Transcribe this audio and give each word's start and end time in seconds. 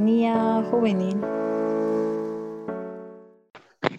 Sintonía 0.00 0.62
Juvenil. 0.70 1.20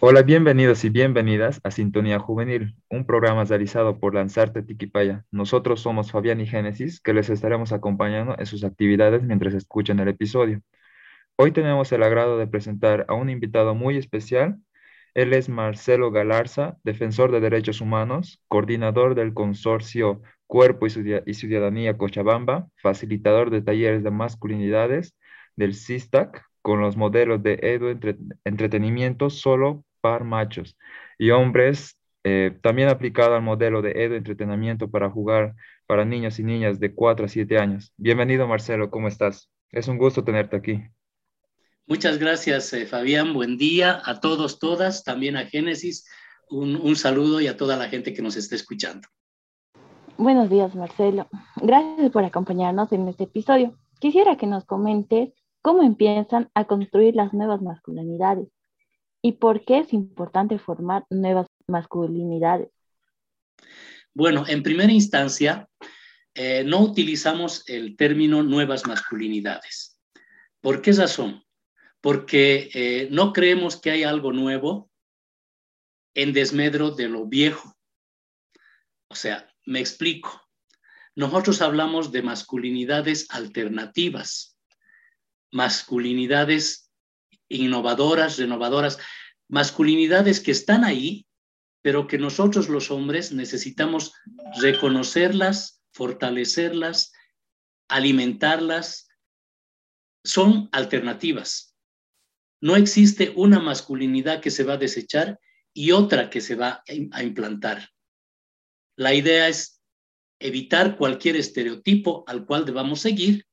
Hola, 0.00 0.22
bienvenidos 0.22 0.82
y 0.84 0.88
bienvenidas 0.88 1.60
a 1.62 1.70
Sintonía 1.70 2.18
Juvenil, 2.18 2.74
un 2.90 3.06
programa 3.06 3.44
realizado 3.44 4.00
por 4.00 4.12
Lanzarte 4.12 4.64
Tiquipaya. 4.64 5.24
Nosotros 5.30 5.80
somos 5.80 6.10
Fabián 6.10 6.40
y 6.40 6.46
Génesis, 6.48 7.00
que 7.00 7.14
les 7.14 7.30
estaremos 7.30 7.70
acompañando 7.70 8.34
en 8.36 8.46
sus 8.46 8.64
actividades 8.64 9.22
mientras 9.22 9.54
escuchan 9.54 10.00
el 10.00 10.08
episodio. 10.08 10.60
Hoy 11.36 11.52
tenemos 11.52 11.92
el 11.92 12.02
agrado 12.02 12.36
de 12.36 12.48
presentar 12.48 13.04
a 13.06 13.14
un 13.14 13.30
invitado 13.30 13.76
muy 13.76 13.96
especial. 13.96 14.58
Él 15.14 15.32
es 15.32 15.48
Marcelo 15.48 16.10
Galarza, 16.10 16.78
defensor 16.82 17.30
de 17.30 17.38
derechos 17.38 17.80
humanos, 17.80 18.42
coordinador 18.48 19.14
del 19.14 19.34
consorcio 19.34 20.20
Cuerpo 20.48 20.86
y 20.88 21.34
Ciudadanía 21.34 21.96
Cochabamba, 21.96 22.66
facilitador 22.82 23.50
de 23.50 23.62
talleres 23.62 24.02
de 24.02 24.10
masculinidades 24.10 25.14
del 25.56 25.74
CISTAC 25.74 26.44
con 26.62 26.80
los 26.80 26.96
modelos 26.96 27.42
de 27.42 27.58
edu 27.60 27.98
entretenimiento 28.44 29.30
solo 29.30 29.84
par 30.00 30.24
machos 30.24 30.76
y 31.18 31.30
hombres, 31.30 31.96
eh, 32.24 32.56
también 32.62 32.88
aplicado 32.88 33.34
al 33.34 33.42
modelo 33.42 33.82
de 33.82 34.04
Edo 34.04 34.14
Entretenimiento 34.14 34.90
para 34.90 35.10
jugar 35.10 35.54
para 35.86 36.04
niños 36.04 36.38
y 36.38 36.44
niñas 36.44 36.78
de 36.78 36.94
4 36.94 37.26
a 37.26 37.28
7 37.28 37.58
años. 37.58 37.92
Bienvenido 37.96 38.46
Marcelo, 38.46 38.90
¿cómo 38.90 39.08
estás? 39.08 39.50
Es 39.70 39.88
un 39.88 39.98
gusto 39.98 40.22
tenerte 40.22 40.56
aquí. 40.56 40.82
Muchas 41.86 42.18
gracias 42.18 42.72
eh, 42.74 42.86
Fabián, 42.86 43.34
buen 43.34 43.56
día 43.58 44.00
a 44.04 44.20
todos, 44.20 44.58
todas, 44.58 45.02
también 45.02 45.36
a 45.36 45.46
Génesis, 45.46 46.06
un, 46.48 46.76
un 46.76 46.94
saludo 46.94 47.40
y 47.40 47.48
a 47.48 47.56
toda 47.56 47.76
la 47.76 47.88
gente 47.88 48.14
que 48.14 48.22
nos 48.22 48.36
está 48.36 48.54
escuchando. 48.54 49.08
Buenos 50.16 50.48
días 50.48 50.74
Marcelo, 50.76 51.28
gracias 51.56 52.10
por 52.12 52.24
acompañarnos 52.24 52.92
en 52.92 53.08
este 53.08 53.24
episodio. 53.24 53.76
Quisiera 53.98 54.36
que 54.36 54.46
nos 54.46 54.64
comentes 54.64 55.32
cómo 55.62 55.82
empiezan 55.82 56.50
a 56.54 56.66
construir 56.66 57.14
las 57.16 57.32
nuevas 57.32 57.62
masculinidades 57.62 58.48
¿Y 59.22 59.32
por 59.32 59.64
qué 59.64 59.78
es 59.78 59.92
importante 59.92 60.58
formar 60.58 61.06
nuevas 61.08 61.46
masculinidades? 61.68 62.68
Bueno, 64.12 64.44
en 64.48 64.64
primera 64.64 64.92
instancia, 64.92 65.68
eh, 66.34 66.64
no 66.64 66.80
utilizamos 66.80 67.62
el 67.68 67.96
término 67.96 68.42
nuevas 68.42 68.84
masculinidades. 68.84 69.96
¿Por 70.60 70.82
qué 70.82 70.92
razón? 70.92 71.44
Porque 72.00 72.68
eh, 72.74 73.08
no 73.12 73.32
creemos 73.32 73.80
que 73.80 73.92
hay 73.92 74.02
algo 74.02 74.32
nuevo 74.32 74.90
en 76.14 76.32
desmedro 76.32 76.90
de 76.90 77.08
lo 77.08 77.26
viejo. 77.26 77.76
O 79.06 79.14
sea, 79.14 79.48
me 79.64 79.78
explico. 79.78 80.42
Nosotros 81.14 81.62
hablamos 81.62 82.10
de 82.10 82.22
masculinidades 82.22 83.28
alternativas, 83.30 84.51
masculinidades 85.52 86.90
innovadoras, 87.48 88.38
renovadoras, 88.38 88.98
masculinidades 89.48 90.40
que 90.40 90.50
están 90.50 90.84
ahí, 90.84 91.26
pero 91.82 92.06
que 92.06 92.18
nosotros 92.18 92.68
los 92.68 92.90
hombres 92.90 93.32
necesitamos 93.32 94.12
reconocerlas, 94.60 95.82
fortalecerlas, 95.92 97.12
alimentarlas. 97.88 99.08
Son 100.24 100.68
alternativas. 100.72 101.76
No 102.60 102.76
existe 102.76 103.32
una 103.36 103.58
masculinidad 103.58 104.40
que 104.40 104.50
se 104.50 104.64
va 104.64 104.74
a 104.74 104.78
desechar 104.78 105.38
y 105.74 105.90
otra 105.90 106.30
que 106.30 106.40
se 106.40 106.54
va 106.54 106.82
a 106.86 107.22
implantar. 107.22 107.90
La 108.96 109.14
idea 109.14 109.48
es 109.48 109.82
evitar 110.38 110.96
cualquier 110.96 111.36
estereotipo 111.36 112.24
al 112.26 112.46
cual 112.46 112.64
debamos 112.64 113.00
seguir 113.00 113.46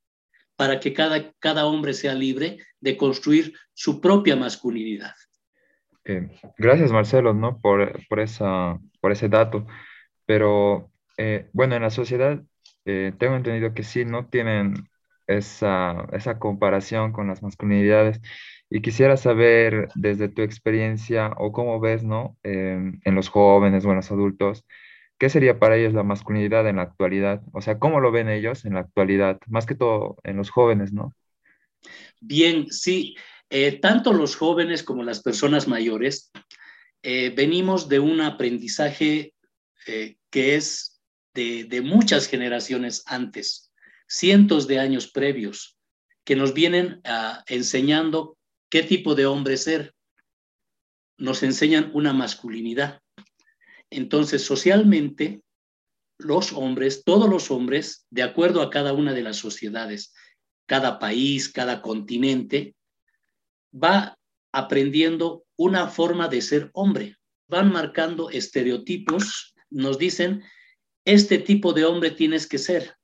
para 0.59 0.81
que 0.81 0.91
cada, 0.91 1.31
cada 1.39 1.65
hombre 1.67 1.93
sea 1.93 2.13
libre 2.13 2.57
de 2.81 2.97
construir 2.97 3.53
su 3.73 4.01
propia 4.01 4.35
masculinidad. 4.35 5.13
Eh, 6.03 6.27
gracias, 6.57 6.91
Marcelo, 6.91 7.33
¿no? 7.33 7.59
por, 7.59 8.05
por, 8.09 8.19
esa, 8.19 8.77
por 8.99 9.13
ese 9.13 9.29
dato. 9.29 9.65
Pero, 10.25 10.91
eh, 11.17 11.47
bueno, 11.53 11.77
en 11.77 11.83
la 11.83 11.89
sociedad 11.89 12.43
eh, 12.83 13.13
tengo 13.17 13.37
entendido 13.37 13.73
que 13.73 13.83
sí, 13.83 14.03
no 14.03 14.25
tienen 14.27 14.73
esa, 15.27 16.09
esa 16.11 16.39
comparación 16.39 17.13
con 17.13 17.27
las 17.27 17.41
masculinidades. 17.41 18.19
Y 18.69 18.81
quisiera 18.81 19.15
saber 19.15 19.87
desde 19.95 20.27
tu 20.27 20.41
experiencia 20.41 21.31
o 21.37 21.53
cómo 21.53 21.79
ves, 21.79 22.03
¿no? 22.03 22.35
en 22.43 23.15
los 23.15 23.29
jóvenes 23.29 23.85
o 23.85 23.91
en 23.91 23.95
los 23.95 24.11
adultos, 24.11 24.65
¿Qué 25.19 25.29
sería 25.29 25.59
para 25.59 25.75
ellos 25.75 25.93
la 25.93 26.03
masculinidad 26.03 26.67
en 26.67 26.77
la 26.77 26.83
actualidad? 26.83 27.41
O 27.51 27.61
sea, 27.61 27.77
¿cómo 27.77 27.99
lo 27.99 28.11
ven 28.11 28.29
ellos 28.29 28.65
en 28.65 28.75
la 28.75 28.79
actualidad? 28.79 29.39
Más 29.47 29.65
que 29.65 29.75
todo 29.75 30.17
en 30.23 30.37
los 30.37 30.49
jóvenes, 30.49 30.93
¿no? 30.93 31.13
Bien, 32.21 32.71
sí. 32.71 33.15
Eh, 33.49 33.79
tanto 33.79 34.13
los 34.13 34.35
jóvenes 34.35 34.81
como 34.81 35.03
las 35.03 35.21
personas 35.21 35.67
mayores 35.67 36.31
eh, 37.03 37.33
venimos 37.35 37.89
de 37.89 37.99
un 37.99 38.21
aprendizaje 38.21 39.33
eh, 39.87 40.17
que 40.29 40.55
es 40.55 41.01
de, 41.33 41.81
muchas 41.81 42.27
generaciones 42.27 43.03
antes, 43.05 43.71
cientos 44.07 44.67
de 44.67 44.79
años 44.79 45.09
previos, 45.09 45.77
que 46.25 46.35
nos 46.35 46.53
vienen 46.53 47.01
uh, 47.05 47.41
enseñando 47.47 48.37
qué 48.69 48.83
tipo 48.83 49.15
de 49.15 49.25
hombre 49.25 49.55
ser. 49.55 49.93
Nos 51.17 51.41
enseñan 51.43 51.91
una 51.93 52.11
masculinidad. 52.11 53.01
Entonces, 53.89 54.43
socialmente, 54.43 55.41
los 56.17 56.53
hombres, 56.53 57.03
todos 57.03 57.29
los 57.29 57.49
hombres, 57.49 58.05
de 58.09 58.23
acuerdo 58.23 58.61
a 58.61 58.69
cada 58.69 58.93
una 58.93 59.13
de 59.13 59.21
las 59.21 59.37
sociedades, 59.37 60.13
cada 60.65 60.99
país, 60.99 61.49
cada 61.49 61.81
continente, 61.81 62.75
va 63.73 64.17
aprendiendo 64.51 65.45
una 65.55 65.87
forma 65.87 66.27
de 66.27 66.41
ser 66.41 66.69
hombre. 66.73 67.17
Van 67.47 67.71
marcando 67.71 68.29
estereotipos, 68.29 69.55
nos 69.69 69.97
dicen, 69.97 70.43
este 71.05 71.39
tipo 71.39 71.73
de 71.73 71.85
hombre 71.85 72.11
tienes 72.11 72.47
que 72.47 72.57
ser. 72.57 72.95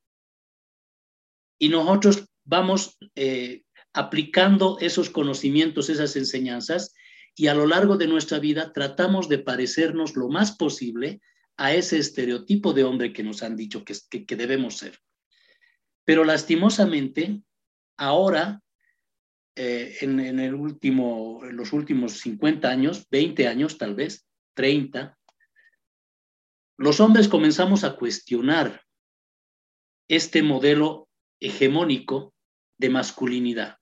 Y 1.58 1.70
nosotros 1.70 2.26
vamos 2.44 2.98
eh, 3.16 3.64
aplicando 3.94 4.78
esos 4.80 5.10
conocimientos, 5.10 5.90
esas 5.90 6.16
enseñanzas, 6.16 6.94
y 7.36 7.48
a 7.48 7.54
lo 7.54 7.68
largo 7.68 7.98
de 7.98 8.08
nuestra 8.08 8.40
vida 8.40 8.72
tratamos 8.72 9.28
de 9.28 9.40
parecernos 9.40 10.16
lo 10.16 10.30
más 10.30 10.56
posible 10.56 11.22
a 11.58 11.74
ese 11.74 11.98
estereotipo 11.98 12.74
de 12.74 12.86
hombre 12.86 13.12
que 13.12 13.24
nos 13.24 13.44
han 13.44 13.58
dicho 13.58 13.84
que, 13.84 14.36
debemos 14.36 14.78
ser. 14.78 14.98
Pero 16.06 16.24
lastimosamente, 16.24 17.42
ahora, 17.98 18.62
eh, 19.56 19.98
en 20.02 21.58
los 21.58 21.74
últimos 21.74 22.20
50 22.20 22.70
años, 22.70 23.08
20 23.10 23.48
años 23.48 23.78
tal 23.78 23.96
vez, 23.96 24.26
30, 24.54 25.18
los 26.78 27.00
hombres 27.00 27.28
comenzamos 27.28 27.84
a 27.84 27.96
cuestionar 27.96 28.82
este 30.08 30.42
modelo 30.42 31.10
hegemónico 31.40 32.34
de 32.78 32.90
masculinidad 32.90 33.78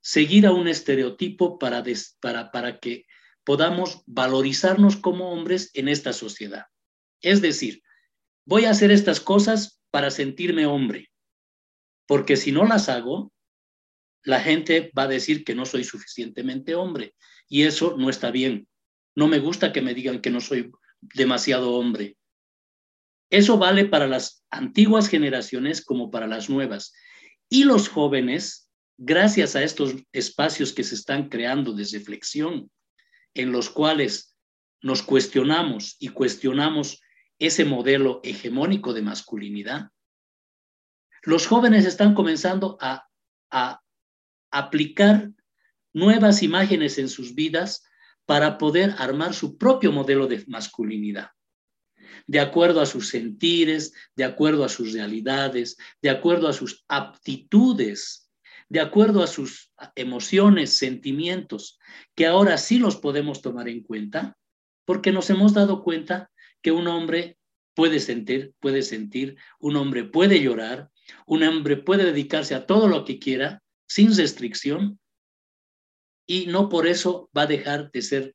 seguir 0.00 0.46
a 0.46 0.52
un 0.52 0.68
estereotipo 0.68 1.58
para, 1.58 1.84
para, 2.20 2.50
para 2.50 2.78
que 2.78 3.06
podamos 3.44 4.02
valorizarnos 4.06 4.96
como 4.96 5.32
hombres 5.32 5.70
en 5.74 5.88
esta 5.88 6.12
sociedad. 6.12 6.66
Es 7.20 7.40
decir, 7.40 7.82
voy 8.44 8.64
a 8.64 8.70
hacer 8.70 8.90
estas 8.90 9.20
cosas 9.20 9.80
para 9.90 10.10
sentirme 10.10 10.66
hombre, 10.66 11.10
porque 12.06 12.36
si 12.36 12.52
no 12.52 12.64
las 12.64 12.88
hago, 12.88 13.32
la 14.22 14.40
gente 14.40 14.92
va 14.96 15.04
a 15.04 15.08
decir 15.08 15.44
que 15.44 15.54
no 15.54 15.64
soy 15.64 15.84
suficientemente 15.84 16.74
hombre 16.74 17.14
y 17.48 17.62
eso 17.62 17.96
no 17.96 18.10
está 18.10 18.30
bien. 18.30 18.68
No 19.14 19.28
me 19.28 19.38
gusta 19.38 19.72
que 19.72 19.82
me 19.82 19.94
digan 19.94 20.20
que 20.20 20.30
no 20.30 20.40
soy 20.40 20.70
demasiado 21.00 21.72
hombre. 21.72 22.16
Eso 23.30 23.58
vale 23.58 23.84
para 23.84 24.06
las 24.06 24.44
antiguas 24.50 25.08
generaciones 25.08 25.84
como 25.84 26.10
para 26.10 26.26
las 26.26 26.48
nuevas. 26.48 26.92
Y 27.48 27.64
los 27.64 27.88
jóvenes 27.88 28.67
gracias 28.98 29.54
a 29.54 29.62
estos 29.62 29.94
espacios 30.12 30.72
que 30.72 30.84
se 30.84 30.96
están 30.96 31.28
creando 31.28 31.72
de 31.72 31.84
reflexión, 31.84 32.70
en 33.32 33.52
los 33.52 33.70
cuales 33.70 34.36
nos 34.82 35.02
cuestionamos 35.02 35.96
y 36.00 36.08
cuestionamos 36.08 37.00
ese 37.38 37.64
modelo 37.64 38.20
hegemónico 38.24 38.92
de 38.92 39.02
masculinidad, 39.02 39.90
los 41.22 41.46
jóvenes 41.46 41.86
están 41.86 42.14
comenzando 42.14 42.76
a, 42.80 43.04
aplicar 44.50 45.30
nuevas 45.94 46.42
imágenes 46.42 46.98
en 46.98 47.08
sus 47.08 47.34
vidas 47.34 47.84
para 48.26 48.58
poder 48.58 48.94
armar 48.98 49.32
su 49.34 49.56
propio 49.56 49.90
modelo 49.90 50.26
de 50.26 50.44
masculinidad, 50.48 51.30
de 52.26 52.40
acuerdo 52.40 52.80
a 52.80 52.86
sus 52.86 53.08
sentires, 53.08 53.94
de 54.16 54.24
acuerdo 54.24 54.64
a 54.64 54.68
sus 54.68 54.92
realidades, 54.92 55.76
de 56.02 56.10
acuerdo 56.10 56.48
a 56.48 56.52
sus 56.52 56.84
aptitudes 56.88 58.27
de 58.68 58.80
acuerdo 58.80 59.22
a 59.22 59.26
sus 59.26 59.72
emociones, 59.94 60.76
sentimientos, 60.76 61.78
que 62.14 62.26
ahora 62.26 62.58
sí 62.58 62.78
los 62.78 62.96
podemos 62.96 63.40
tomar 63.40 63.68
en 63.68 63.82
cuenta, 63.82 64.36
porque 64.84 65.12
nos 65.12 65.30
hemos 65.30 65.54
dado 65.54 65.82
cuenta 65.82 66.30
que 66.62 66.72
un 66.72 66.86
hombre 66.86 67.38
puede 67.74 68.00
sentir, 68.00 68.54
puede 68.60 68.82
sentir, 68.82 69.36
un 69.58 69.76
hombre 69.76 70.04
puede 70.04 70.42
llorar, 70.42 70.90
un 71.26 71.42
hombre 71.44 71.76
puede 71.76 72.04
dedicarse 72.04 72.54
a 72.54 72.66
todo 72.66 72.88
lo 72.88 73.04
que 73.04 73.18
quiera, 73.18 73.62
sin 73.86 74.14
restricción, 74.14 74.98
y 76.26 76.46
no 76.46 76.68
por 76.68 76.86
eso 76.86 77.30
va 77.36 77.42
a 77.42 77.46
dejar 77.46 77.90
de 77.90 78.02
ser 78.02 78.34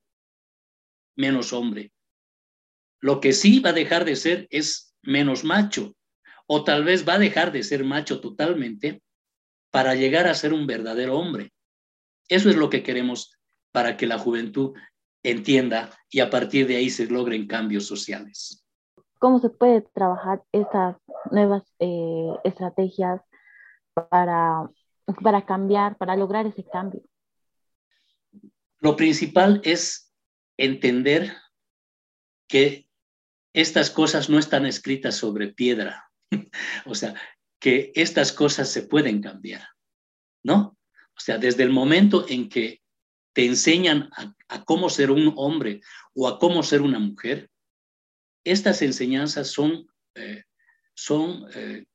menos 1.15 1.53
hombre. 1.53 1.91
Lo 2.99 3.19
que 3.19 3.33
sí 3.33 3.59
va 3.59 3.69
a 3.69 3.73
dejar 3.73 4.05
de 4.05 4.15
ser 4.15 4.47
es 4.49 4.95
menos 5.03 5.43
macho, 5.43 5.95
o 6.47 6.63
tal 6.63 6.83
vez 6.83 7.07
va 7.07 7.15
a 7.15 7.19
dejar 7.19 7.51
de 7.51 7.61
ser 7.61 7.83
macho 7.83 8.19
totalmente 8.19 9.03
para 9.73 9.95
llegar 9.95 10.27
a 10.27 10.35
ser 10.35 10.53
un 10.53 10.67
verdadero 10.67 11.17
hombre. 11.17 11.51
Eso 12.29 12.51
es 12.51 12.55
lo 12.55 12.69
que 12.69 12.83
queremos 12.83 13.35
para 13.71 13.97
que 13.97 14.05
la 14.05 14.19
juventud 14.19 14.77
entienda 15.23 15.89
y 16.11 16.19
a 16.19 16.29
partir 16.29 16.67
de 16.67 16.75
ahí 16.75 16.91
se 16.91 17.07
logren 17.07 17.47
cambios 17.47 17.87
sociales. 17.87 18.63
¿Cómo 19.17 19.39
se 19.39 19.49
puede 19.49 19.81
trabajar 19.81 20.43
estas 20.51 20.97
nuevas 21.31 21.63
eh, 21.79 22.29
estrategias 22.43 23.21
para, 23.95 24.69
para 25.23 25.43
cambiar, 25.43 25.97
para 25.97 26.15
lograr 26.15 26.45
ese 26.45 26.63
cambio? 26.71 27.01
Lo 28.77 28.95
principal 28.95 29.59
es 29.63 30.13
entender 30.55 31.33
que 32.47 32.87
estas 33.53 33.89
cosas 33.89 34.29
no 34.29 34.37
están 34.37 34.67
escritas 34.67 35.15
sobre 35.15 35.47
piedra, 35.47 36.11
o 36.85 36.93
sea, 36.93 37.15
que 37.63 37.93
estas 37.95 38.33
cosas 38.33 38.67
se 38.67 38.81
pueden 38.81 39.21
cambiar, 39.21 39.65
¿no? 40.43 40.77
O 41.15 41.19
sea, 41.21 41.37
desde 41.37 41.63
el 41.63 41.69
momento 41.69 42.25
en 42.27 42.49
que 42.49 42.81
te 43.31 43.45
enseñan 43.45 44.09
a, 44.49 44.65
cómo 44.65 44.89
ser 44.89 45.11
un 45.11 45.31
hombre 45.37 45.79
o 46.13 46.27
a 46.27 46.39
cómo 46.39 46.61
ser 46.61 46.81
una 46.81 46.99
mujer, 46.99 47.49
estas 48.43 48.81
enseñanzas 48.81 49.47
son, 49.47 49.87
eh, 50.13 50.43
son 50.93 51.45
eh, 51.55 51.85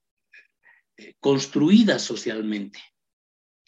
eh, 0.96 1.14
construidas 1.20 2.00
socialmente. 2.00 2.80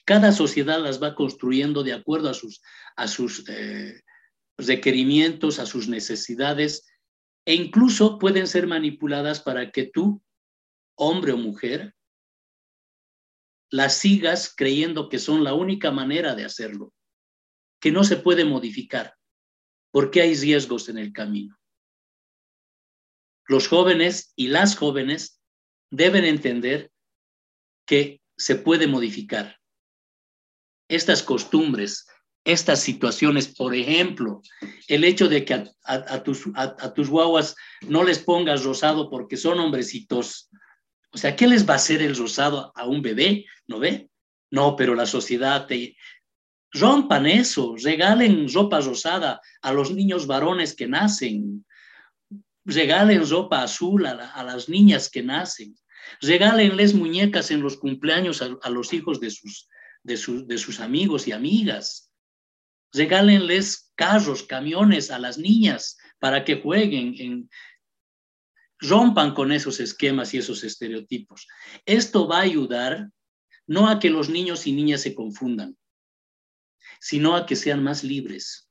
Cada 0.07 0.33
sociedad 0.33 0.81
las 0.81 1.03
va 1.03 1.15
construyendo 1.15 1.83
de 1.83 1.93
acuerdo 1.93 2.31
a 2.31 2.35
sus, 2.35 2.63
a 2.97 3.09
sus 3.09 3.45
requerimientos, 4.57 5.59
a 5.59 5.67
sus 5.67 5.87
necesidades, 5.87 6.87
e 7.45 7.53
incluso 7.53 8.19
pueden 8.19 8.47
ser 8.47 8.67
manipuladas 8.67 9.41
para 9.41 9.71
que 9.71 9.85
tú, 9.85 10.23
hombre 11.01 11.33
o 11.33 11.39
mujer, 11.39 11.95
las 13.71 13.97
sigas 13.97 14.53
creyendo 14.55 15.09
que 15.09 15.19
son 15.19 15.45
la 15.45 15.55
única 15.55 15.91
manera 15.91 16.35
de 16.35 16.45
hacerlo, 16.45 16.93
que 17.81 17.91
no 17.91 18.05
se 18.05 18.17
puede 18.17 18.45
modificar, 18.45 19.17
porque 19.91 20.21
hay 20.21 20.35
riesgos 20.35 20.91
en 20.91 20.99
el 20.99 21.13
camino. 21.13 21.59
Los 23.47 23.67
jóvenes 23.67 24.35
y 24.37 24.49
las 24.49 24.77
jóvenes 24.77 25.41
deben 25.91 26.25
entender 26.25 26.93
que 27.87 28.21
se 28.37 28.57
puede 28.57 28.87
modificar. 28.87 29.59
Estas 30.89 31.23
costumbres, 31.23 32.07
estas 32.45 32.81
situaciones, 32.81 33.49
por 33.49 33.75
ejemplo, 33.75 34.43
el 34.87 35.05
hecho 35.05 35.29
de 35.29 35.45
que 35.47 35.65
a, 35.85 36.23
tus, 36.23 36.45
a, 36.55 36.93
tus 36.93 37.09
guaguas 37.09 37.57
no 37.89 38.05
les 38.05 38.19
pongas 38.19 38.65
rosado 38.65 39.09
porque 39.09 39.37
son 39.37 39.59
hombrecitos. 39.61 40.51
O 41.13 41.19
sea, 41.19 41.35
¿qué 41.35 41.47
les 41.47 41.69
va 41.69 41.75
a 41.75 41.77
hacer 41.77 42.03
el 42.03 42.17
rosado 42.17 42.73
a 42.75 42.87
un 42.87 43.03
bebé? 43.03 43.47
¿No 43.67 43.79
ve? 43.79 44.11
No, 44.51 44.77
pero 44.77 44.95
la 44.95 45.07
sociedad. 45.07 45.69
Rompan 46.73 47.27
eso, 47.27 47.75
regalen 47.83 48.53
ropa 48.53 48.81
rosada 48.81 49.41
a 49.61 49.73
los 49.73 49.91
niños 49.91 50.29
varones 50.29 50.75
que 50.75 50.87
nacen, 50.87 51.67
regalen 52.65 53.29
ropa 53.29 53.63
azul 53.63 54.07
a, 54.07 54.45
las 54.45 54.69
niñas 54.69 55.11
que 55.11 55.23
nacen, 55.25 55.75
regálenles 56.21 56.95
muñecas 56.95 57.51
en 57.51 57.61
los 57.61 57.77
cumpleaños 57.77 58.41
a, 58.41 58.71
los 58.71 58.93
hijos 58.93 59.19
de 59.19 59.31
sus, 59.31 59.69
de, 60.05 60.17
de 60.47 60.59
sus 60.59 60.79
amigos 60.79 61.27
y 61.27 61.33
amigas 61.33 62.11
regálenles 62.93 63.93
carros, 63.95 64.43
camiones 64.43 65.11
a 65.11 65.19
las 65.19 65.39
niñas 65.39 65.99
para 66.19 66.45
que 66.45 66.61
jueguen, 66.61 67.15
en, 67.19 67.51
rompan 68.81 69.35
con 69.35 69.53
esos 69.53 69.81
esquemas 69.81 70.35
y 70.35 70.39
esos 70.39 70.65
estereotipos. 70.65 71.47
Esto 71.85 72.27
va 72.27 72.39
a 72.39 72.43
ayudar 72.43 73.11
no 73.67 73.89
a 73.89 73.99
que 73.99 74.11
los 74.11 74.29
niños 74.29 74.67
y 74.67 74.73
niñas 74.73 75.03
se 75.03 75.15
confundan, 75.15 75.77
sino 77.01 77.37
a 77.37 77.47
que 77.47 77.57
sean 77.57 77.83
más 77.83 78.03
libres 78.03 78.71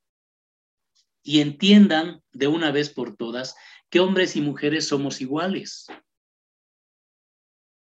y 1.24 1.42
entiendan 1.42 2.22
de 2.32 2.48
una 2.48 2.72
vez 2.72 2.90
por 2.90 3.16
todas 3.16 3.56
que 3.90 4.00
hombres 4.00 4.36
y 4.36 4.42
mujeres 4.42 4.88
somos 4.88 5.22
iguales. 5.22 5.88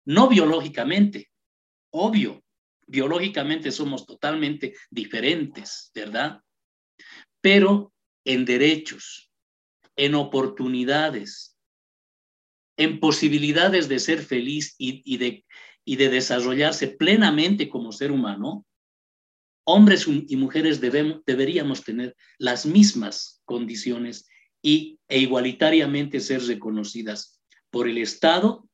No 0.04 0.28
biológicamente, 0.28 1.30
obvio, 1.90 2.42
biológicamente 2.86 3.70
somos 3.70 4.06
totalmente 4.06 4.74
diferentes, 4.90 5.90
¿verdad? 5.94 6.40
Pero 7.40 7.92
en 8.24 8.44
derechos, 8.44 9.30
en 9.96 10.14
oportunidades, 10.14 11.51
en 12.76 13.00
posibilidades 13.00 13.88
de 13.88 13.98
ser 13.98 14.22
feliz 14.22 14.74
y, 14.78 15.16
de, 15.16 15.44
desarrollarse 15.84 16.88
plenamente 16.88 17.68
como 17.68 17.92
ser 17.92 18.10
humano, 18.10 18.66
hombres 19.64 20.06
y 20.08 20.36
mujeres 20.36 20.80
deberíamos 20.80 21.84
tener 21.84 22.16
las 22.38 22.66
mismas 22.66 23.42
condiciones 23.44 24.28
y, 24.62 24.98
e 25.08 25.18
igualitariamente 25.18 26.20
ser 26.20 26.42
reconocidas 26.44 27.40
por 27.70 27.88
el 27.88 27.98
Estado 27.98 28.68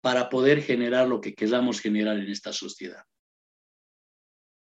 para 0.00 0.28
poder 0.28 0.62
generar 0.62 1.08
lo 1.08 1.20
que 1.20 1.34
queramos 1.34 1.80
generar 1.80 2.18
en 2.18 2.30
esta 2.30 2.52
sociedad. 2.52 3.04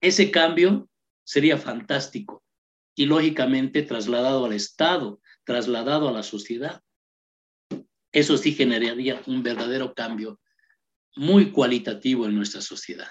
Ese 0.01 0.31
cambio 0.31 0.89
sería 1.25 1.57
fantástico 1.57 2.43
y 2.95 3.05
lógicamente 3.05 3.83
trasladado 3.83 4.45
al 4.45 4.53
Estado, 4.53 5.21
trasladado 5.43 6.07
a 6.07 6.11
la 6.11 6.23
sociedad. 6.23 6.81
Eso 8.11 8.37
sí 8.37 8.53
generaría 8.53 9.21
un 9.27 9.43
verdadero 9.43 9.93
cambio 9.93 10.39
muy 11.15 11.51
cualitativo 11.51 12.25
en 12.25 12.35
nuestra 12.35 12.61
sociedad. 12.61 13.07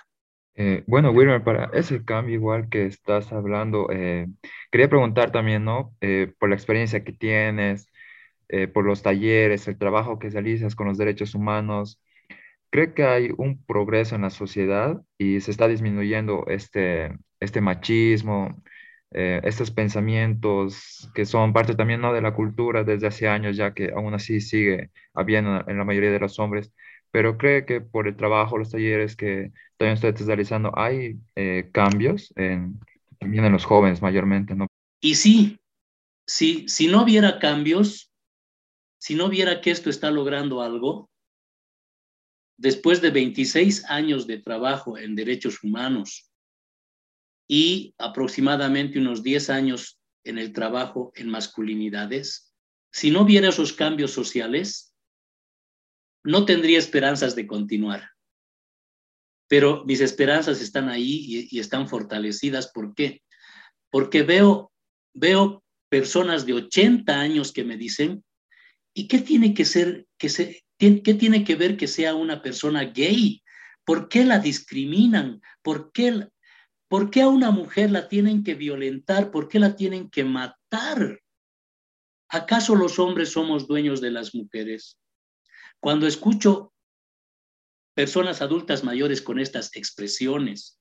Eh, 0.55 0.85
bueno, 0.87 1.11
Wilmer, 1.11 1.45
para 1.45 1.71
ese 1.75 2.05
cambio 2.05 2.35
igual 2.35 2.69
que 2.71 2.87
estás 2.87 3.31
hablando, 3.33 3.89
eh, 3.91 4.27
quería 4.71 4.89
preguntar 4.89 5.31
también, 5.31 5.65
¿no? 5.65 5.95
Eh, 6.01 6.33
por 6.39 6.49
la 6.49 6.55
experiencia 6.55 7.05
que 7.05 7.13
tienes, 7.13 7.91
por 8.73 8.85
los 8.85 9.03
talleres, 9.03 9.67
el 9.67 9.77
trabajo 9.77 10.21
que 10.21 10.31
realizas 10.31 10.77
con 10.77 10.87
los 10.87 10.97
derechos 10.97 11.35
humanos, 11.35 12.01
¿Cree 12.71 12.95
que 12.95 13.05
hay 13.05 13.31
un 13.37 13.65
progreso 13.65 14.17
en 14.17 14.23
la 14.23 14.31
sociedad 14.31 15.01
y 15.19 15.41
se 15.41 15.51
está 15.51 15.69
disminuyendo 15.69 16.45
este, 16.49 17.17
este 17.41 17.61
machismo, 17.61 18.63
eh, 19.13 19.41
estos 19.45 19.71
pensamientos 19.71 21.11
que 21.15 21.25
son 21.25 21.53
parte 21.53 21.75
también 21.75 22.01
¿no? 22.01 22.13
de 22.13 22.21
la 22.21 22.35
cultura 22.35 22.85
desde 22.85 23.07
hace 23.07 23.29
años, 23.29 23.57
ya 23.57 23.73
que 23.73 23.93
aún 23.95 24.15
así 24.15 24.41
sigue 24.41 24.91
habiendo 25.15 25.65
en 25.69 25.79
la 25.79 25.85
mayoría 25.85 26.11
de 26.11 26.21
los 26.21 26.39
hombres? 26.39 26.73
Pero 27.11 27.39
cree 27.39 27.65
que 27.65 27.81
por 27.81 28.09
el 28.09 28.17
trabajo, 28.17 28.59
los 28.59 28.71
talleres 28.71 29.17
que 29.17 29.53
también 29.77 29.95
ustedes 29.95 30.27
realizando, 30.27 30.77
hay 30.77 31.19
eh, 31.37 31.71
cambios 31.73 32.33
en, 32.37 32.81
también 33.19 33.45
en 33.45 33.53
los 33.53 33.65
jóvenes 33.65 34.03
mayormente, 34.03 34.55
¿no? 34.55 34.67
Y 35.01 35.15
sí, 35.15 35.59
sí, 36.27 36.67
si 36.69 36.89
no 36.89 37.05
hubiera 37.05 37.39
cambios, 37.39 38.11
si 38.99 39.15
no 39.15 39.29
viera 39.29 39.61
que 39.61 39.71
esto 39.71 39.89
está 39.89 40.11
logrando 40.11 40.63
algo, 40.63 41.09
después 42.59 43.01
de 43.01 43.11
26 43.11 43.85
años 43.89 44.27
de 44.27 44.39
trabajo 44.39 44.99
en 44.99 45.15
derechos 45.15 45.63
humanos 45.63 46.26
y 47.49 47.95
aproximadamente 47.99 48.99
unos 48.99 49.23
10 49.23 49.51
años 49.51 50.01
en 50.25 50.39
el 50.39 50.53
trabajo 50.53 51.13
en 51.15 51.29
masculinidades, 51.29 52.53
si 52.93 53.11
no 53.11 53.23
hubiera 53.23 53.49
esos 53.49 53.73
cambios 53.73 54.11
sociales, 54.11 54.95
no 56.25 56.45
tendría 56.45 56.79
esperanzas 56.79 57.37
de 57.37 57.47
continuar. 57.47 58.11
Pero 59.49 59.85
mis 59.85 60.01
esperanzas 60.01 60.61
están 60.61 60.89
ahí 60.89 61.49
y, 61.51 61.61
están 61.61 61.89
fortalecidas. 61.89 62.73
¿Por 62.73 62.95
qué? 62.95 63.23
Porque 63.91 64.23
veo, 64.23 64.73
veo 65.15 65.63
personas 65.89 66.47
de 66.47 66.55
80 66.55 67.21
años 67.21 67.53
que 67.53 67.63
me 67.63 67.77
dicen, 67.77 68.25
¿y 68.93 69.07
qué 69.07 69.21
tiene 69.21 69.55
que 69.55 69.65
ser, 69.65 70.07
que 70.19 70.29
se, 70.29 70.67
¿Qué 70.79 71.15
tiene 71.15 71.43
que 71.45 71.57
ver 71.57 71.77
que 71.77 71.87
sea 71.87 72.15
una 72.15 72.43
persona 72.43 72.85
gay? 72.85 73.43
¿Por 73.85 74.09
qué 74.09 74.25
la 74.25 74.39
discriminan? 74.41 75.41
¿Por 75.63 75.91
qué, 75.91 76.29
¿Por 76.89 77.11
qué 77.11 77.23
a 77.23 77.29
una 77.29 77.51
mujer 77.51 77.91
la 77.91 78.09
tienen 78.09 78.45
que 78.45 78.55
violentar? 78.55 79.31
¿Por 79.31 79.49
qué 79.49 79.59
la 79.59 79.77
tienen 79.77 80.09
que 80.09 80.25
matar? 80.25 81.21
¿Acaso 82.29 82.75
los 82.75 82.99
hombres 82.99 83.31
somos 83.31 83.67
dueños 83.67 84.01
de 84.01 84.11
las 84.11 84.35
mujeres? 84.35 84.99
Cuando 85.81 86.07
escucho 86.07 86.73
personas 87.95 88.43
adultas 88.43 88.85
mayores 88.85 89.23
con 89.23 89.39
estas 89.39 89.75
expresiones 89.75 90.79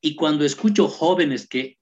y 0.00 0.16
cuando 0.16 0.44
escucho 0.44 0.88
jóvenes 0.88 1.48
que 1.48 1.78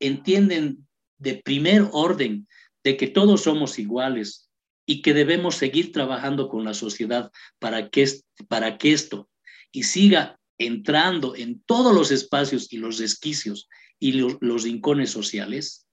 entienden 0.00 0.86
de 1.18 1.42
primer 1.42 1.88
orden 1.92 2.46
de 2.84 2.96
que 2.96 3.08
todos 3.08 3.42
somos 3.42 3.78
iguales, 3.78 4.50
y 4.90 5.02
que 5.02 5.14
debemos 5.14 5.54
seguir 5.54 5.92
trabajando 5.92 6.48
con 6.48 6.64
la 6.64 6.74
sociedad 6.74 7.30
para 7.60 7.90
que, 7.90 8.08
para 8.48 8.76
que 8.76 8.90
esto 8.90 9.30
y 9.70 9.84
siga 9.84 10.39
entrando 10.60 11.34
en 11.34 11.62
todos 11.62 11.94
los 11.94 12.10
espacios 12.10 12.72
y 12.72 12.76
los 12.76 12.98
resquicios 12.98 13.68
y 13.98 14.12
los, 14.12 14.36
los 14.40 14.62
rincones 14.62 15.10
sociales, 15.10 15.86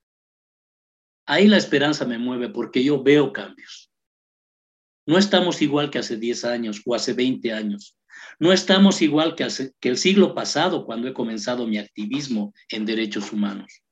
ahí 1.26 1.48
la 1.48 1.58
esperanza 1.58 2.06
me 2.06 2.18
mueve 2.18 2.50
porque 2.50 2.84
yo 2.84 3.02
veo 3.02 3.32
cambios. 3.32 3.92
No 5.06 5.18
estamos 5.18 5.62
igual 5.62 5.90
que 5.90 6.00
hace 6.00 6.18
10 6.18 6.44
años 6.44 6.82
o 6.86 6.94
hace 6.94 7.14
20 7.14 7.54
años. 7.54 7.98
No 8.40 8.52
estamos 8.52 9.02
igual 9.02 9.36
que, 9.36 9.46
hace, 9.46 9.74
que 9.80 9.88
el 9.88 9.98
siglo 9.98 10.36
pasado 10.36 10.86
cuando 10.86 11.08
he 11.08 11.14
comenzado 11.14 11.66
mi 11.66 11.78
activismo 11.78 12.54
en 12.70 12.86
derechos 12.86 13.32
humanos. 13.32 13.84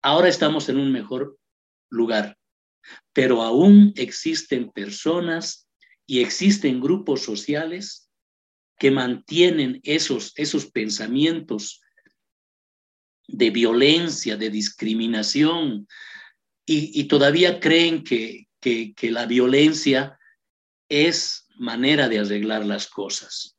Ahora 0.00 0.28
estamos 0.28 0.68
en 0.68 0.78
un 0.78 0.92
mejor 0.92 1.36
lugar, 1.90 2.38
pero 3.12 3.42
aún 3.42 3.92
existen 3.96 4.70
personas 4.70 5.68
y 6.06 6.20
existen 6.20 6.80
grupos 6.80 7.22
sociales 7.22 8.07
que 8.78 8.90
mantienen 8.90 9.80
esos, 9.82 10.32
esos 10.36 10.66
pensamientos 10.66 11.80
de 13.26 13.50
violencia, 13.50 14.36
de 14.36 14.50
discriminación, 14.50 15.86
y, 16.70 17.04
todavía 17.04 17.60
creen 17.60 18.04
que, 18.04 18.46
que, 18.60 19.10
la 19.10 19.24
violencia 19.24 20.18
es 20.90 21.46
manera 21.56 22.08
de 22.10 22.18
arreglar 22.18 22.66
las 22.66 22.88
cosas. 22.88 23.56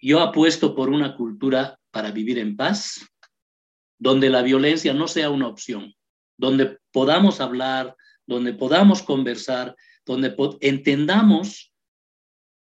Yo 0.00 0.20
apuesto 0.20 0.74
por 0.74 0.90
una 0.90 1.14
cultura 1.14 1.78
para 1.92 2.10
vivir 2.10 2.40
en 2.40 2.56
paz, 2.56 3.06
donde 3.98 4.30
la 4.30 4.42
violencia 4.42 4.92
no 4.92 5.06
sea 5.06 5.30
una 5.30 5.46
opción, 5.46 5.94
donde 6.36 6.78
podamos 6.90 7.40
hablar, 7.40 7.96
donde 8.26 8.52
podamos 8.52 9.00
conversar, 9.02 9.76
donde 10.04 10.34
entendamos 10.60 11.67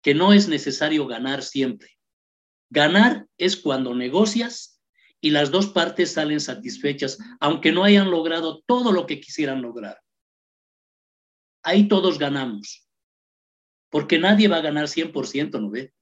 que 0.02 0.14
no 0.14 0.34
es 0.34 0.48
necesario 0.48 1.08
ganar 1.08 1.44
siempre. 1.44 1.98
Ganar 2.70 3.28
es 3.38 3.58
cuando 3.58 3.96
negocias 3.96 4.82
y 5.22 5.32
las 5.32 5.52
dos 5.52 5.68
partes 5.68 6.14
salen 6.14 6.40
satisfechas, 6.40 7.18
aunque 7.40 7.72
no 7.72 7.84
hayan 7.84 8.12
logrado 8.12 8.64
todo 8.66 8.92
lo 8.92 9.06
que 9.06 9.20
quisieran 9.20 9.62
lograr. 9.62 10.00
Ahí 11.64 11.88
todos 11.88 12.20
ganamos 12.20 12.88
porque 13.90 14.20
nadie 14.20 14.48
va 14.48 14.58
a 14.58 14.62
ganar 14.62 14.88
100%, 14.88 15.60
¿no 15.60 15.70
ve? 15.70 15.94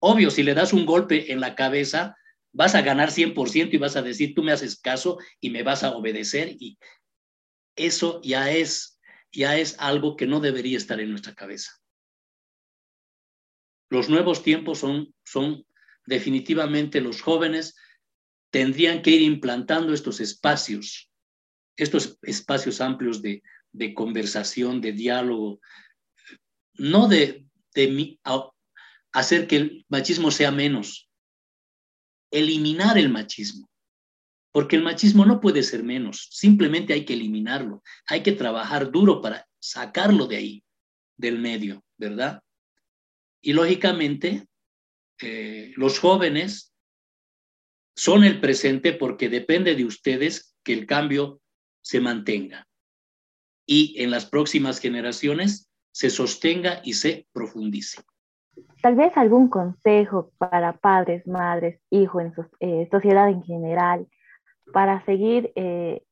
Obvio, 0.00 0.30
si 0.30 0.42
le 0.42 0.54
das 0.54 0.72
un 0.72 0.86
golpe 0.86 1.32
en 1.32 1.40
la 1.40 1.54
cabeza, 1.54 2.16
vas 2.52 2.74
a 2.74 2.82
ganar 2.82 3.10
100% 3.10 3.70
y 3.72 3.78
vas 3.78 3.96
a 3.96 4.02
decir, 4.02 4.34
tú 4.34 4.42
me 4.42 4.52
haces 4.52 4.80
caso 4.80 5.18
y 5.40 5.50
me 5.50 5.62
vas 5.62 5.82
a 5.82 5.90
obedecer 5.90 6.56
y 6.58 6.78
eso 7.76 8.20
ya 8.22 8.50
es, 8.50 9.00
ya 9.32 9.56
es 9.56 9.76
algo 9.78 10.16
que 10.16 10.26
no 10.26 10.40
debería 10.40 10.76
estar 10.76 11.00
en 11.00 11.10
nuestra 11.10 11.34
cabeza. 11.34 11.72
Los 13.90 14.08
nuevos 14.08 14.42
tiempos 14.42 14.78
son, 14.78 15.14
son 15.24 15.64
definitivamente 16.06 17.00
los 17.00 17.22
jóvenes 17.22 17.76
tendrían 18.50 19.02
que 19.02 19.10
ir 19.10 19.22
implantando 19.22 19.92
estos 19.92 20.20
espacios, 20.20 21.10
estos 21.76 22.18
espacios 22.22 22.80
amplios 22.80 23.22
de, 23.22 23.42
de 23.72 23.94
conversación, 23.94 24.80
de 24.80 24.92
diálogo, 24.92 25.60
no 26.74 27.08
de, 27.08 27.46
de 27.74 28.18
hacer 29.12 29.46
que 29.46 29.56
el 29.56 29.86
machismo 29.88 30.30
sea 30.30 30.50
menos, 30.50 31.10
eliminar 32.30 32.98
el 32.98 33.10
machismo, 33.10 33.68
porque 34.52 34.76
el 34.76 34.82
machismo 34.82 35.24
no 35.26 35.40
puede 35.40 35.62
ser 35.62 35.82
menos, 35.82 36.28
simplemente 36.30 36.92
hay 36.92 37.04
que 37.04 37.14
eliminarlo, 37.14 37.82
hay 38.06 38.22
que 38.22 38.32
trabajar 38.32 38.90
duro 38.90 39.20
para 39.20 39.46
sacarlo 39.58 40.26
de 40.26 40.36
ahí, 40.36 40.64
del 41.16 41.38
medio, 41.38 41.84
¿verdad? 41.96 42.42
Y 43.40 43.52
lógicamente, 43.52 44.46
eh, 45.20 45.72
los 45.76 45.98
jóvenes 45.98 46.74
son 47.94 48.24
el 48.24 48.40
presente 48.40 48.92
porque 48.92 49.28
depende 49.28 49.74
de 49.74 49.84
ustedes 49.84 50.56
que 50.62 50.72
el 50.72 50.86
cambio 50.86 51.40
se 51.80 52.00
mantenga. 52.00 52.66
Y 53.66 54.02
en 54.02 54.10
las 54.10 54.26
próximas 54.26 54.78
generaciones 54.78 55.70
se 55.90 56.10
sostenga 56.10 56.80
y 56.84 56.92
se 56.94 57.26
profundice. 57.32 58.02
Tal 58.82 58.94
vez 58.94 59.16
algún 59.16 59.48
consejo 59.48 60.30
para 60.38 60.74
padres, 60.74 61.26
madres, 61.26 61.80
hijos, 61.90 62.22
en 62.60 62.82
eh, 62.82 62.88
sociedad 62.90 63.28
en 63.28 63.42
general, 63.42 64.06
para 64.72 65.04
seguir 65.04 65.52
eh, 65.56 66.02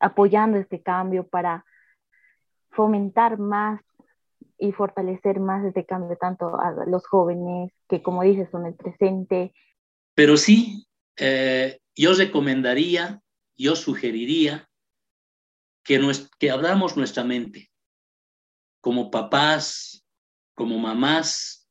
apoyando 0.00 0.58
este 0.58 0.82
cambio, 0.82 1.26
para 1.28 1.64
fomentar 2.70 3.38
más 3.38 3.80
y 4.58 4.72
fortalecer 4.72 5.40
más 5.40 5.64
este 5.64 5.84
cambio 5.84 6.16
tanto 6.16 6.58
a 6.58 6.86
los 6.86 7.06
jóvenes 7.06 7.72
que, 7.88 8.02
como 8.02 8.22
dices, 8.22 8.48
son 8.50 8.66
el 8.66 8.74
presente. 8.74 9.52
Pero 10.14 10.36
sí, 10.36 10.86
eh, 11.16 11.78
yo 11.94 12.14
recomendaría, 12.14 13.20
yo 13.56 13.76
sugeriría 13.76 14.68
que, 15.82 16.00
que 16.38 16.50
abramos 16.50 16.96
nuestra 16.96 17.24
mente, 17.24 17.70
como 18.80 19.10
papás, 19.10 20.04
como 20.54 20.78
mamás. 20.78 21.68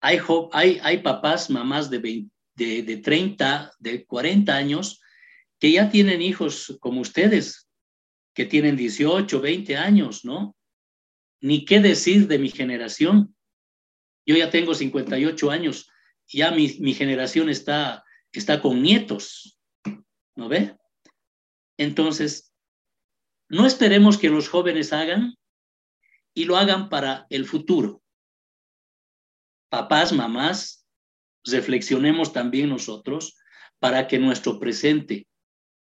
Hay, 0.00 0.18
hay, 0.52 0.78
hay 0.82 0.98
papás, 0.98 1.50
mamás 1.50 1.90
de, 1.90 2.28
de, 2.54 2.82
de 2.82 2.96
30, 2.98 3.72
de 3.78 4.04
40 4.04 4.54
años 4.54 5.00
que 5.58 5.72
ya 5.72 5.90
tienen 5.90 6.22
hijos 6.22 6.76
como 6.80 7.00
ustedes, 7.00 7.68
que 8.34 8.44
tienen 8.44 8.76
18, 8.76 9.40
20 9.40 9.76
años, 9.76 10.24
¿no? 10.24 10.54
Ni 11.40 11.64
qué 11.64 11.80
decir 11.80 12.28
de 12.28 12.38
mi 12.38 12.50
generación. 12.50 13.34
Yo 14.26 14.36
ya 14.36 14.50
tengo 14.50 14.74
58 14.74 15.50
años, 15.50 15.90
ya 16.26 16.50
mi, 16.50 16.76
mi 16.80 16.94
generación 16.94 17.48
está, 17.48 18.04
está 18.32 18.60
con 18.60 18.82
nietos, 18.82 19.58
¿no 20.34 20.48
ve? 20.48 20.76
Entonces, 21.78 22.52
no 23.48 23.66
esperemos 23.66 24.18
que 24.18 24.30
los 24.30 24.48
jóvenes 24.48 24.92
hagan 24.92 25.36
y 26.34 26.44
lo 26.44 26.56
hagan 26.56 26.88
para 26.88 27.26
el 27.30 27.46
futuro. 27.46 28.02
Papás, 29.68 30.12
mamás, 30.12 30.86
reflexionemos 31.44 32.32
también 32.32 32.68
nosotros 32.68 33.36
para 33.78 34.08
que 34.08 34.18
nuestro 34.18 34.58
presente 34.58 35.26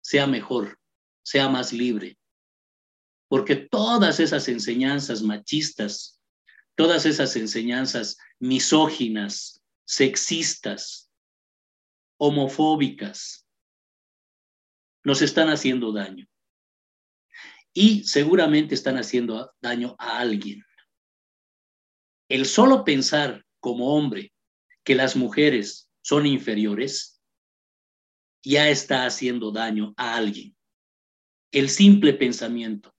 sea 0.00 0.26
mejor, 0.26 0.78
sea 1.22 1.48
más 1.48 1.72
libre. 1.72 2.16
Porque 3.30 3.54
todas 3.54 4.18
esas 4.18 4.48
enseñanzas 4.48 5.22
machistas, 5.22 6.20
todas 6.74 7.06
esas 7.06 7.36
enseñanzas 7.36 8.18
misóginas, 8.40 9.62
sexistas, 9.84 11.12
homofóbicas, 12.18 13.46
nos 15.04 15.22
están 15.22 15.48
haciendo 15.48 15.92
daño 15.92 16.26
y 17.72 18.02
seguramente 18.02 18.74
están 18.74 18.96
haciendo 18.96 19.54
daño 19.60 19.94
a 20.00 20.18
alguien. 20.18 20.64
El 22.28 22.46
solo 22.46 22.84
pensar 22.84 23.46
como 23.60 23.94
hombre 23.94 24.32
que 24.82 24.96
las 24.96 25.14
mujeres 25.14 25.88
son 26.02 26.26
inferiores 26.26 27.22
ya 28.42 28.70
está 28.70 29.06
haciendo 29.06 29.52
daño 29.52 29.94
a 29.96 30.16
alguien. 30.16 30.56
El 31.52 31.68
simple 31.68 32.12
pensamiento, 32.12 32.92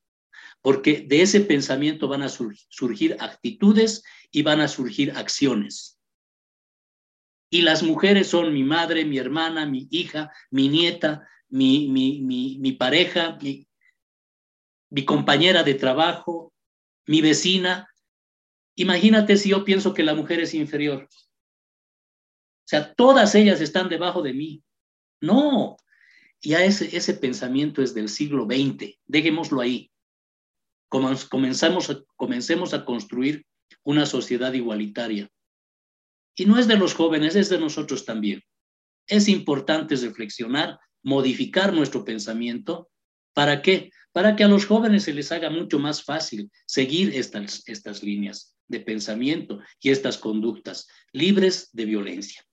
porque 0.62 1.06
de 1.08 1.22
ese 1.22 1.42
pensamiento 1.42 2.08
van 2.08 2.22
a 2.22 2.30
surgir 2.30 3.18
actitudes 3.20 4.04
y 4.32 4.44
van 4.44 4.62
a 4.62 4.68
surgir 4.68 5.12
acciones. 5.12 6.00
Y 7.50 7.64
las 7.64 7.84
mujeres 7.84 8.28
son 8.28 8.54
mi 8.54 8.64
madre, 8.64 9.04
mi 9.04 9.18
hermana, 9.18 9.66
mi 9.66 9.88
hija, 9.92 10.32
mi 10.52 10.70
nieta, 10.70 11.28
mi, 11.50 11.90
mi, 11.90 12.22
mi, 12.22 12.58
mi 12.60 12.72
pareja, 12.74 13.38
mi, 13.42 13.68
mi 14.90 15.04
compañera 15.04 15.64
de 15.64 15.74
trabajo, 15.74 16.54
mi 17.08 17.22
vecina. 17.22 17.90
Imagínate 18.76 19.36
si 19.36 19.50
yo 19.50 19.66
pienso 19.66 19.94
que 19.94 20.04
la 20.04 20.14
mujer 20.14 20.40
es 20.40 20.54
inferior. 20.54 21.10
O 21.10 22.68
sea, 22.68 22.94
todas 22.94 23.36
ellas 23.36 23.60
están 23.60 23.90
debajo 23.90 24.22
de 24.22 24.34
mí. 24.34 24.64
No, 25.20 25.76
ya 26.42 26.64
ese, 26.64 26.96
ese 26.96 27.16
pensamiento 27.16 27.82
es 27.82 27.94
del 27.94 28.08
siglo 28.08 28.46
XX. 28.46 28.98
Dejémoslo 29.06 29.60
ahí. 29.60 29.92
Comenzamos 30.92 31.90
a, 31.90 32.04
comencemos 32.16 32.74
a 32.74 32.86
construir 32.86 33.46
una 33.84 34.06
sociedad 34.06 34.54
igualitaria. 34.54 35.30
Y 36.36 36.46
no 36.46 36.60
es 36.60 36.68
de 36.68 36.78
los 36.78 36.94
jóvenes, 36.94 37.36
es 37.36 37.50
de 37.50 37.60
nosotros 37.60 38.06
también. 38.06 38.42
Es 39.08 39.28
importante 39.28 39.96
reflexionar, 39.96 40.78
modificar 41.02 41.74
nuestro 41.74 42.06
pensamiento. 42.06 42.90
¿Para 43.34 43.62
qué? 43.62 43.90
para 44.14 44.36
que 44.36 44.44
a 44.44 44.48
los 44.48 44.66
jóvenes 44.66 45.04
se 45.04 45.14
les 45.14 45.32
haga 45.32 45.50
mucho 45.50 45.80
más 45.80 46.04
fácil 46.04 46.52
seguir 46.66 47.16
estas, 47.16 47.64
estas 47.68 48.04
líneas 48.04 48.56
de 48.68 48.80
pensamiento 48.80 49.60
y 49.80 49.92
estas 49.92 50.18
conductas 50.18 50.88
libres 51.12 51.70
de 51.74 51.86
violencia. 51.86 52.44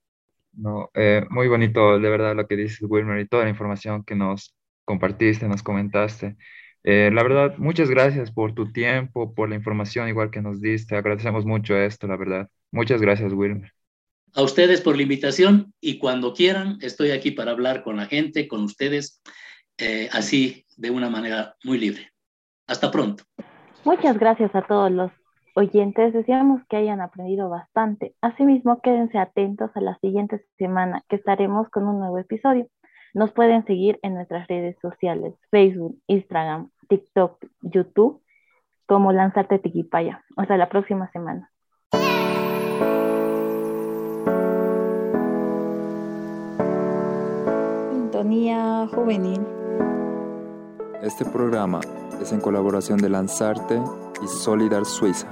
No, 0.53 0.89
eh, 0.93 1.23
muy 1.29 1.47
bonito, 1.47 1.99
de 1.99 2.09
verdad, 2.09 2.35
lo 2.35 2.47
que 2.47 2.55
dices, 2.55 2.79
Wilmer, 2.81 3.19
y 3.19 3.27
toda 3.27 3.43
la 3.43 3.49
información 3.49 4.03
que 4.03 4.15
nos 4.15 4.55
compartiste, 4.85 5.47
nos 5.47 5.63
comentaste. 5.63 6.37
Eh, 6.83 7.11
la 7.13 7.23
verdad, 7.23 7.55
muchas 7.57 7.89
gracias 7.89 8.31
por 8.31 8.53
tu 8.53 8.71
tiempo, 8.71 9.33
por 9.33 9.49
la 9.49 9.55
información 9.55 10.07
igual 10.07 10.31
que 10.31 10.41
nos 10.41 10.61
diste. 10.61 10.95
Agradecemos 10.95 11.45
mucho 11.45 11.77
esto, 11.77 12.07
la 12.07 12.17
verdad. 12.17 12.49
Muchas 12.71 13.01
gracias, 13.01 13.33
Wilmer. 13.33 13.73
a 14.35 14.43
ustedes 14.43 14.81
por 14.81 14.95
la 14.95 15.01
invitación 15.01 15.73
y 15.81 15.97
cuando 15.97 16.33
quieran 16.33 16.77
estoy 16.81 17.11
aquí 17.11 17.31
para 17.31 17.51
hablar 17.51 17.83
con 17.83 17.97
la 17.97 18.05
gente, 18.05 18.47
con 18.47 18.63
ustedes, 18.63 19.21
eh, 19.77 20.07
así 20.11 20.65
de 20.77 20.91
una 20.91 21.09
manera 21.09 21.55
muy 21.63 21.77
libre. 21.77 22.11
Hasta 22.67 22.91
pronto. 22.91 23.23
Muchas 23.83 24.17
gracias 24.19 24.53
a 24.53 24.61
todos 24.61 24.91
los 24.91 25.11
oyentes. 25.55 26.13
Deseamos 26.13 26.61
que 26.69 26.77
hayan 26.77 27.01
aprendido 27.01 27.49
bastante. 27.49 28.13
Asimismo, 28.21 28.81
quédense 28.81 29.17
atentos 29.17 29.71
a 29.75 29.81
la 29.81 29.97
siguiente 29.99 30.45
semana 30.57 31.03
que 31.09 31.15
estaremos 31.15 31.69
con 31.69 31.87
un 31.87 31.99
nuevo 31.99 32.19
episodio. 32.19 32.67
Nos 33.13 33.31
pueden 33.31 33.65
seguir 33.65 33.99
en 34.03 34.13
nuestras 34.13 34.47
redes 34.47 34.77
sociales, 34.81 35.33
Facebook, 35.49 35.97
Instagram, 36.07 36.69
TikTok, 36.87 37.43
YouTube, 37.61 38.21
como 38.85 39.11
Lanzarte 39.11 39.59
Tiquipaya. 39.59 40.23
Hasta 40.35 40.57
la 40.57 40.69
próxima 40.69 41.09
semana. 41.11 41.49
Sintonía 47.91 48.87
Juvenil. 48.93 49.41
Este 51.01 51.25
programa 51.25 51.79
es 52.21 52.31
en 52.33 52.41
colaboración 52.41 52.99
de 52.99 53.09
Lanzarte 53.09 53.81
y 54.21 54.27
Solidar 54.27 54.85
Suiza. 54.85 55.29